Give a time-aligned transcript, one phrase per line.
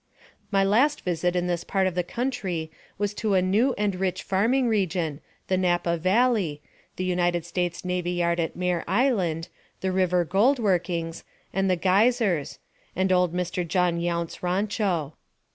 [0.49, 4.23] My last visit in this part of the country was to a new and rich
[4.23, 6.59] farming region, the Napa Valley,
[6.95, 9.47] the United States Navy Yard at Mare Island,
[9.81, 12.57] the river gold workings, and the Geysers,
[12.95, 13.61] and old Mr.
[13.67, 15.13] John Yount's rancho.